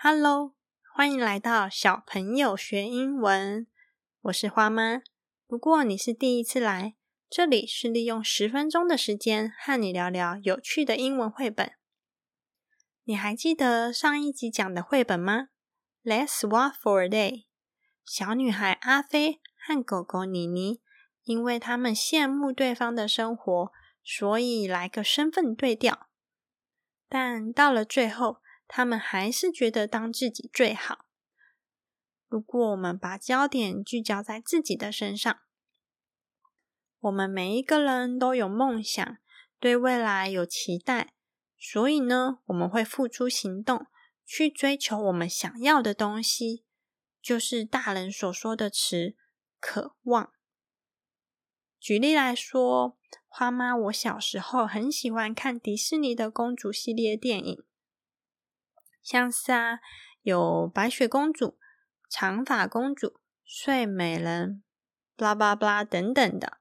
[0.00, 0.54] Hello，
[0.94, 3.66] 欢迎来到小朋友学英文。
[4.20, 5.02] 我是花妈。
[5.48, 6.94] 如果你是第一次来，
[7.28, 11.72] 这里是利用十分钟的时间和你聊聊有趣的英文绘本。
[13.02, 15.48] 你还记得上一集讲的绘本吗
[16.04, 17.46] ？Let's walk for a day。
[18.04, 20.80] 小女孩阿飞和狗狗妮妮，
[21.24, 23.72] 因为他们羡慕对方的生活，
[24.04, 26.06] 所以来个身份对调。
[27.08, 28.36] 但到了最后，
[28.68, 31.06] 他们还是觉得当自己最好。
[32.28, 35.40] 如果我们把焦点聚焦在自己的身上，
[37.00, 39.16] 我们每一个人都有梦想，
[39.58, 41.14] 对未来有期待，
[41.56, 43.86] 所以呢，我们会付出行动
[44.26, 46.64] 去追求我们想要的东西，
[47.22, 49.16] 就是大人所说的词
[49.58, 50.32] “渴望”。
[51.80, 57.64] 举例来说，花妈，我小时候很喜欢看迪士尼的公主系列电影。
[59.10, 59.80] 像是啊，
[60.20, 61.58] 有白雪公主、
[62.10, 64.62] 长发公主、睡美人、
[65.16, 66.58] 巴拉巴拉等等的，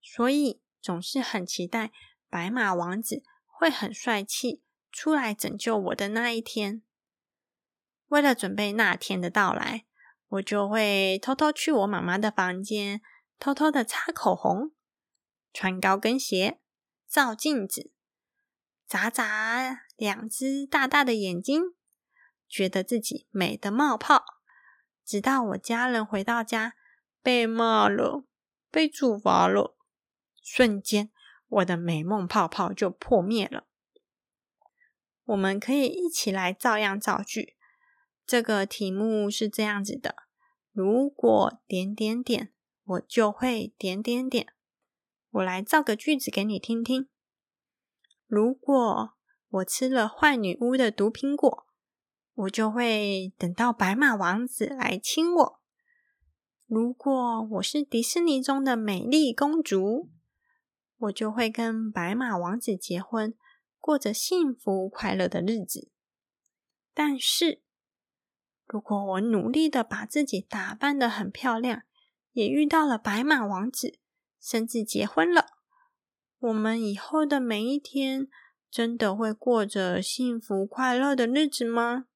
[0.00, 1.90] 所以总是很期待
[2.30, 4.62] 白马王子会很帅气
[4.92, 6.82] 出来拯救我的那一天。
[8.06, 9.84] 为了准备那天的到来，
[10.28, 13.02] 我就会偷偷去我妈妈的房间，
[13.40, 14.70] 偷偷的擦口红、
[15.52, 16.60] 穿高跟鞋、
[17.08, 17.95] 照镜子。
[18.86, 21.74] 眨眨两只大大的眼睛，
[22.48, 24.24] 觉得自己美的冒泡。
[25.04, 26.74] 直到我家人回到家，
[27.22, 28.24] 被骂了，
[28.70, 29.76] 被处罚了，
[30.42, 31.10] 瞬间
[31.48, 33.66] 我的美梦泡泡就破灭了。
[35.24, 37.56] 我们可以一起来照样造句。
[38.24, 40.14] 这个题目是这样子的：
[40.72, 42.52] 如果点点点，
[42.84, 44.52] 我就会点点点。
[45.30, 47.08] 我来造个句子给你听听。
[48.26, 49.14] 如果
[49.48, 51.66] 我吃了坏女巫的毒苹果，
[52.34, 55.60] 我就会等到白马王子来亲我。
[56.66, 60.10] 如果我是迪士尼中的美丽公主，
[60.98, 63.34] 我就会跟白马王子结婚，
[63.78, 65.92] 过着幸福快乐的日子。
[66.92, 67.62] 但是，
[68.66, 71.82] 如果我努力的把自己打扮的很漂亮，
[72.32, 74.00] 也遇到了白马王子，
[74.40, 75.55] 甚至结婚了。
[76.38, 78.28] 我们以后的每一天，
[78.70, 82.06] 真的会过着幸福快乐的日子吗？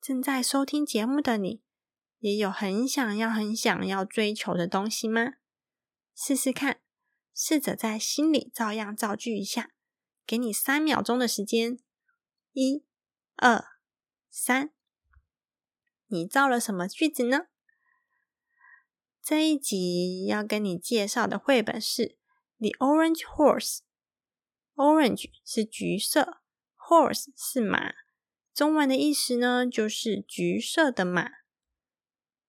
[0.00, 1.62] 正在收听节目的你，
[2.18, 5.34] 也有很想要、很想要追求的东西吗？
[6.14, 6.80] 试试看，
[7.32, 9.70] 试着在心里照样造句一下。
[10.26, 11.78] 给你三秒钟的时间，
[12.52, 12.84] 一、
[13.36, 13.64] 二、
[14.28, 14.72] 三，
[16.08, 17.46] 你造了什么句子呢？
[19.22, 22.15] 这一集要跟你介绍的绘本是。
[22.58, 26.40] The orange horse，orange 是橘色
[26.78, 27.92] ，horse 是马。
[28.54, 31.30] 中文的意思呢，就是橘色的马。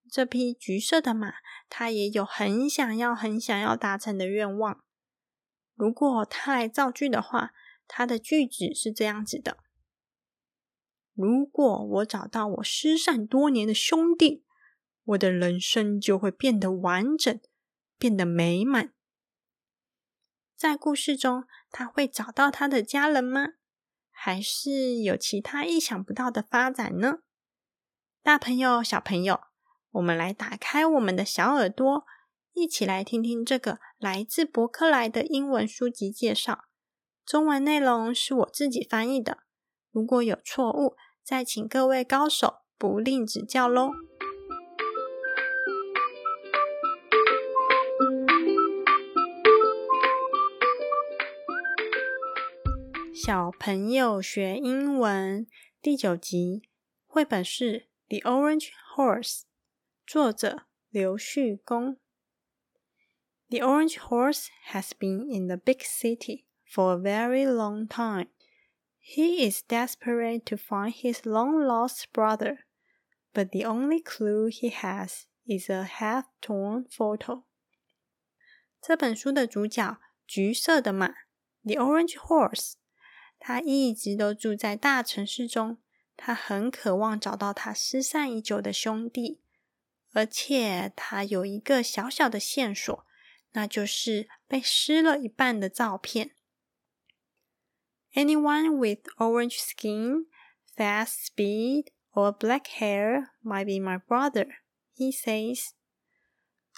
[0.09, 1.33] 这匹橘色的马，
[1.67, 4.81] 它也有很想要、很想要达成的愿望。
[5.75, 7.51] 如果它来造句的话，
[7.85, 9.57] 它的句子是这样子的：
[11.13, 14.45] 如果我找到我失散多年的兄弟，
[15.03, 17.37] 我的人生就会变得完整，
[17.97, 18.93] 变得美满。
[20.57, 23.49] 在故事中，他会找到他的家人吗？
[24.09, 27.19] 还是有其他意想不到的发展呢？
[28.23, 29.39] 大朋友、小朋友，
[29.91, 32.03] 我们来打开我们的小耳朵，
[32.53, 36.63] 一起来听听这个来自博客来的英文书籍介绍。
[37.23, 39.43] 中文内容是我自己翻译的，
[39.91, 43.91] 如果有错误，再请各位高手不吝指教喽。
[53.26, 55.46] 小朋友学英文
[55.82, 56.62] 第九集，
[57.06, 57.88] 绘本是《
[58.20, 59.42] The Orange Horse》，
[60.06, 61.98] 作者刘旭公。
[63.48, 68.28] The orange horse has been in the big city for a very long time.
[69.00, 72.58] He is desperate to find his long lost brother,
[73.34, 77.42] but the only clue he has is a half-torn photo.
[78.80, 81.08] 这本书的主角，橘色的马，
[81.64, 82.74] The Orange Horse。
[83.39, 85.77] 他一直都住在大城市中，
[86.15, 89.39] 他很渴望找到他失散已久的兄弟，
[90.13, 93.05] 而且他有一个小小的线索，
[93.53, 96.31] 那就是被撕了一半的照片。
[98.13, 100.25] Anyone with orange skin,
[100.75, 104.47] fast speed, or black hair might be my brother,
[104.95, 105.69] he says.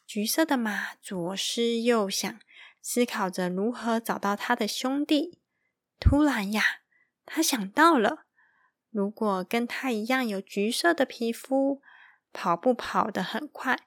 [0.06, 2.40] 橘色的马左思右想，
[2.82, 5.39] 思考着如何找到他的兄弟。
[5.99, 6.63] 突然呀，
[7.25, 8.27] 他想到了，
[8.91, 11.81] 如果跟他一样有橘色的皮肤，
[12.33, 13.79] 跑步跑得很快，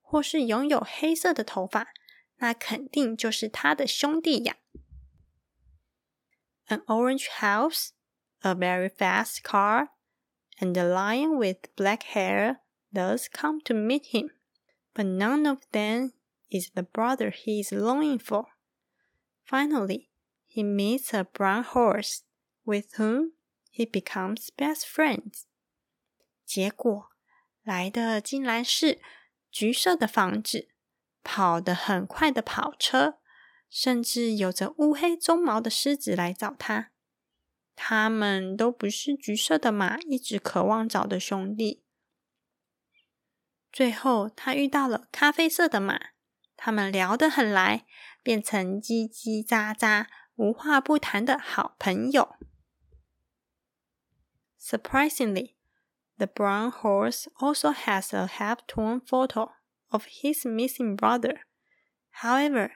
[0.00, 1.88] 或是拥有黑色的头发，
[2.36, 4.56] 那肯定就是他的兄弟呀。
[6.66, 7.90] An orange house,
[8.40, 9.88] a very fast car,
[10.58, 12.58] and a lion with black hair
[12.92, 14.30] does come to meet him,
[14.94, 16.12] but none of them
[16.48, 18.46] is the brother he is longing for.
[19.44, 20.08] Finally,
[20.57, 22.21] he meets a brown horse,
[22.63, 23.33] with whom
[23.71, 25.43] he becomes best friends.
[26.43, 27.11] 结果
[27.61, 28.99] 来的竟然是
[29.51, 30.69] 橘色的房子，
[31.23, 33.19] 跑得很快的跑车，
[33.69, 36.91] 甚至有着乌黑鬃毛的狮子来找他。
[37.75, 41.83] 他们都不是橘色的马一直渴望找的兄弟。
[43.71, 45.99] 最后，他遇到了咖啡色的马，
[46.55, 47.85] 他们聊得很来，
[48.23, 52.36] 变成叽叽喳喳、无话不谈的好朋友。
[54.58, 55.54] Surprisingly,
[56.18, 59.50] the brown horse also has a half-torn photo
[59.90, 61.40] of his missing brother.
[62.22, 62.72] However,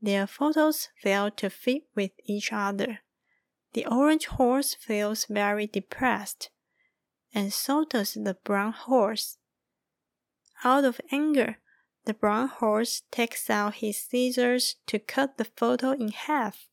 [0.00, 2.98] their photos fail to fit with each other.
[3.72, 6.50] The orange horse feels very depressed,
[7.34, 9.38] and so does the brown horse.
[10.64, 11.58] Out of anger,
[12.04, 16.68] the brown horse takes out his scissors to cut the photo in half.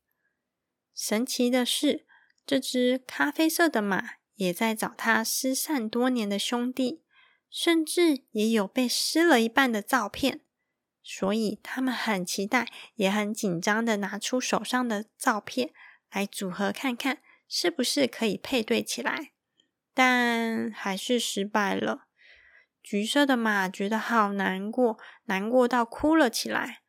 [0.94, 2.06] 神奇的是，
[2.46, 7.02] 这只咖啡色的马也在找他失散多年的兄弟，
[7.50, 10.42] 甚至也有被撕了一半的照片。
[11.02, 15.70] 所以他们很期待，也很紧张的拿出手上的照片
[16.10, 17.18] 来组合看看，
[17.48, 19.32] 是不是可以配对起来？
[19.92, 22.06] 但还是失败了。
[22.82, 26.83] 橘色的马觉得好难过，难过到哭了起来。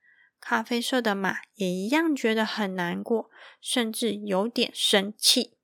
[0.45, 3.31] 咖啡色的马也一样觉得很难过，
[3.61, 5.59] 甚至有点生气。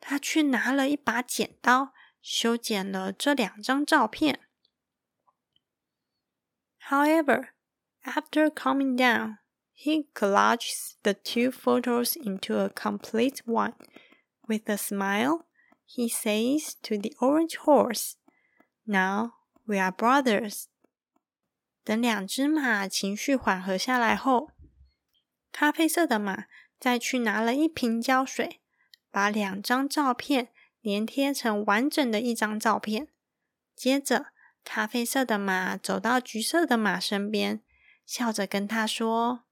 [0.00, 4.40] 他去拿了一把剪刀，修剪了这两张照片。
[6.88, 7.50] However,
[8.02, 9.38] after calming down,
[9.84, 13.74] He collages the two photos into a complete one.
[14.46, 15.46] With a smile,
[15.84, 18.14] he says to the orange horse,
[18.86, 19.32] Now
[19.66, 20.68] we are brothers.
[21.87, 24.51] 等两只马情绪缓和下来后，
[25.53, 26.43] 咖啡色的马
[26.77, 28.59] 再去拿了一瓶胶水，
[29.09, 30.49] 把两张照片
[30.83, 33.07] 粘贴成完整的一张照片。
[33.73, 34.33] 接着，
[34.65, 37.63] 咖啡色的马走到橘色的马身边，
[38.05, 39.45] 笑着跟他说。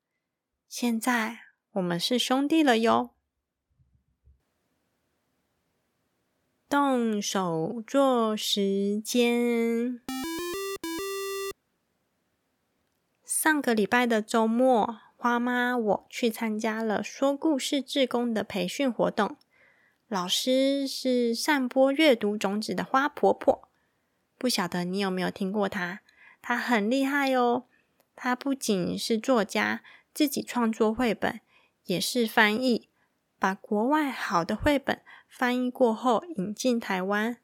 [0.67, 1.39] 现在
[1.71, 3.11] 我们是兄弟了哟！
[6.67, 10.01] 动手做时间。
[13.37, 19.35] 上个礼拜的周末，花妈我去参加了说故事志工的培训活动，
[20.07, 23.67] 老师是散播阅读种子的花婆婆。
[24.37, 25.99] 不晓得你有没有听过她？
[26.41, 27.65] 她很厉害哦！
[28.15, 29.83] 她不仅是作家。
[30.13, 31.41] 自己创作绘本，
[31.83, 32.87] 也是翻译，
[33.37, 37.35] 把国外好的绘本翻译过后引进台湾。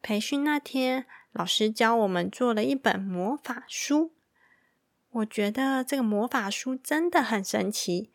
[0.00, 4.12] 培训那天，老师教我们做了一本魔法书。
[5.10, 8.10] 我觉得这个魔法书真的很神奇。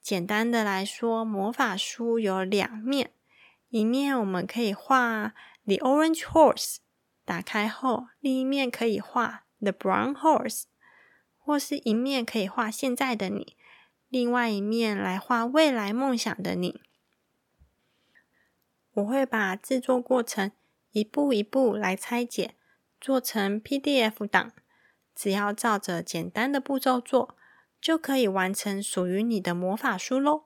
[0.00, 3.12] 简单的来说，魔法书有两面，
[3.70, 6.76] 一面我们可以画 The Orange Horse，
[7.24, 10.64] 打开后，另一面可以画 The Brown Horse。
[11.46, 13.54] 或是一面可以画现在的你，
[14.08, 16.80] 另外一面来画未来梦想的你。
[18.94, 20.50] 我会把制作过程
[20.92, 22.54] 一步一步来拆解，
[22.98, 24.52] 做成 PDF 档。
[25.14, 27.36] 只要照着简单的步骤做，
[27.80, 30.44] 就可以完成属于你的魔法书喽。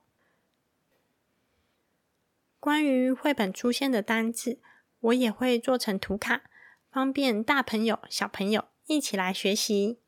[2.60, 4.60] 关于绘本出现的单字，
[5.00, 6.42] 我也会做成图卡，
[6.90, 10.00] 方便大朋友、小朋友一起来学习。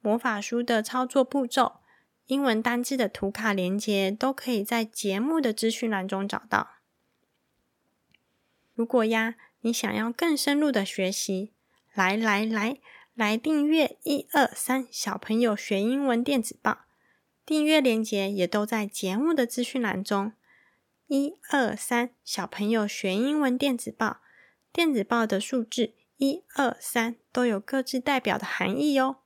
[0.00, 1.80] 魔法书的操作步骤、
[2.26, 6.76] 英文单字的图卡连接都可以在节目的资讯栏中找到。
[8.72, 11.52] 如果呀，你想要更深入的学习，
[11.92, 12.78] 来来来，
[13.14, 16.86] 来订阅一二三小朋友学英文电子报，
[17.44, 20.32] 订阅链接也都在节目的资讯栏中。
[21.06, 24.20] 一二三小朋友学英文电子报，
[24.72, 29.16] 电子报的数字一二三都有各自代表的含义哟。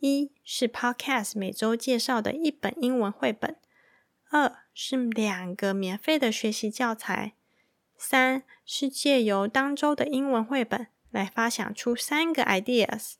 [0.00, 3.56] 一是 Podcast 每周介绍的一本英文绘本，
[4.30, 7.34] 二是两个免费的学习教材，
[7.96, 13.12] 三是借由当周的英文绘本来发想出三个 ideas，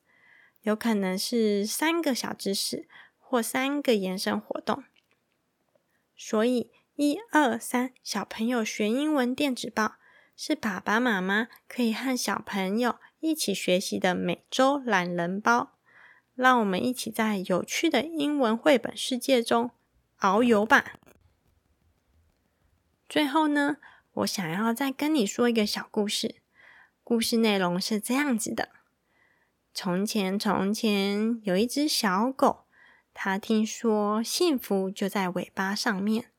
[0.63, 4.83] 有可能是三个小知识或三个延伸活动。
[6.17, 9.95] 所以一二三，小朋友学英文电子报
[10.37, 15.79] 是爸爸妈妈可以和小朋友一起学习的每周懒人包。
[16.35, 19.71] 让我们一起在有趣的英文绘本世界中
[20.19, 20.95] 遨游吧。
[23.07, 23.77] 最后呢，
[24.15, 26.42] 我想要再跟你说一个小故事。
[27.05, 28.71] 故事内容是这样子的：
[29.75, 32.65] 从前，从前有一只小狗，
[33.13, 36.31] 它听说幸福就在尾巴上面，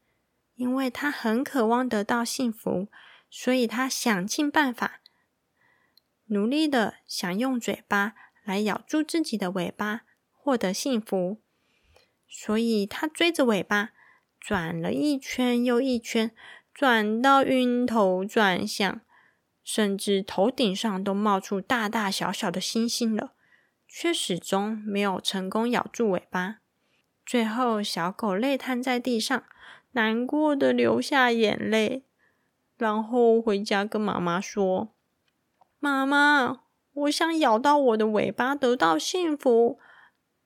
[0.55, 2.87] 因为它很渴望得到幸福，
[3.29, 5.01] 所以它想尽办法，
[6.25, 8.15] 努力的想用嘴巴。
[8.45, 11.39] 来咬住自己的尾巴，获得幸福。
[12.27, 13.91] 所以，它追着尾巴
[14.37, 16.35] 转了一圈又一圈，
[16.73, 18.99] 转到晕头转向，
[19.63, 23.33] 甚至头顶上都冒出大大小小的星星了，
[23.87, 26.57] 却始终没有成功咬住尾巴。
[27.25, 29.43] 最后，小狗累瘫在地上，
[29.93, 32.03] 难过的流下眼泪，
[32.77, 34.93] 然后回家跟妈妈说
[35.79, 36.59] ：“妈妈。”
[36.95, 39.79] 我想咬到我的尾巴，得到幸福，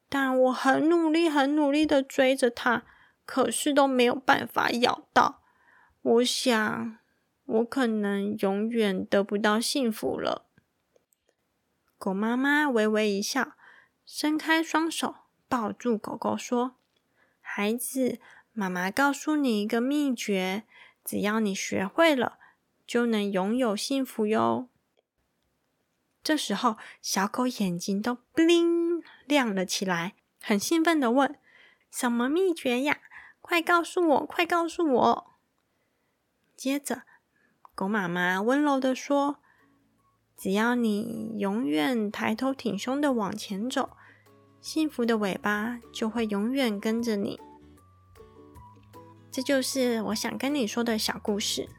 [0.07, 2.83] 但我很努力、很努力的追着它，
[3.25, 5.41] 可是都没有办法咬到。
[6.01, 6.97] 我想，
[7.48, 10.46] 我可能永远得不到幸福了。
[11.98, 13.54] 狗妈妈微微一笑，
[14.06, 15.16] 伸开双手
[15.48, 16.75] 抱住狗狗，说
[17.42, 18.20] ：“孩子，
[18.51, 20.66] 妈妈告诉你一个秘诀，
[21.04, 22.38] 只要你学会了，
[22.86, 24.70] 就能拥有幸福哟。”
[26.22, 31.39] 这时候，小狗眼睛都 bling 亮了起来，很兴奋的问
[31.89, 33.00] ：“什么秘诀呀？
[33.39, 34.25] 快告诉我！
[34.25, 35.34] 快告诉我！”
[36.58, 37.04] 接着，
[37.77, 39.38] 狗妈妈温柔的说
[40.36, 43.91] ：“只要你永远抬头挺胸的往前走，
[44.60, 47.39] 幸福的尾巴就会永远跟着你。”
[49.29, 51.69] 这就是我想跟你说的小故事。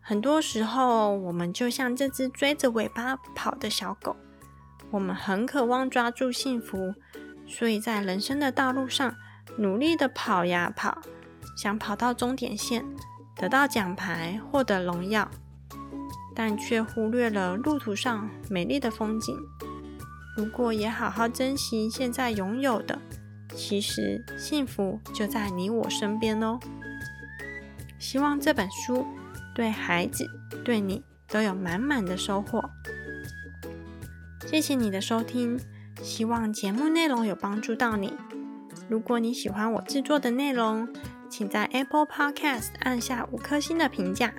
[0.00, 4.16] 很多时候，我们就像这只追着尾巴跑的小狗，
[4.90, 6.94] 我们很渴望抓住幸福，
[7.46, 9.14] 所以在人生的道路上
[9.56, 11.00] 努力的跑呀跑，
[11.56, 12.84] 想跑到终点线，
[13.36, 15.30] 得到奖牌，获得荣耀，
[16.34, 19.36] 但却忽略了路途上美丽的风景。
[20.36, 22.98] 如果也好好珍惜现在拥有的，
[23.54, 26.58] 其实幸福就在你我身边哦。
[27.98, 29.06] 希望这本书。
[29.54, 30.28] 对孩子，
[30.62, 32.62] 对你都有满满的收获。
[34.46, 35.58] 谢谢你的收听，
[36.02, 38.12] 希望节目内容有帮助到你。
[38.86, 40.86] 如果你喜欢我制作的内容，
[41.28, 44.32] 请在 Apple Podcast 按下五颗星的评价，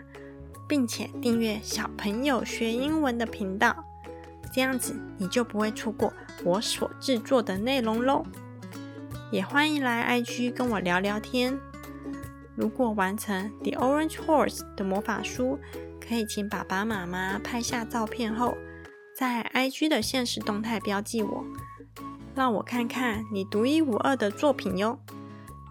[0.67, 3.83] 并且订阅小朋友学英文的频道，
[4.53, 6.13] 这样子你就不会错过
[6.43, 8.23] 我所制作的内容喽。
[9.31, 11.59] 也欢迎来 IG 跟我聊聊天。
[12.55, 15.59] 如果完成《The Orange Horse》的魔法书，
[15.99, 18.57] 可以请爸爸妈妈拍下照片后，
[19.15, 21.45] 在 IG 的现实动态标记我，
[22.33, 24.99] 让我看看你独一无二的作品哟。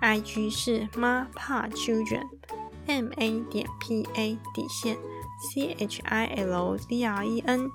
[0.00, 4.97] IG 是 Ma Pa Children，M A 点 P A 底线
[5.41, 7.71] C H I L D R E N。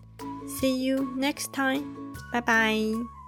[0.48, 1.84] See you next time，
[2.32, 3.21] 拜拜。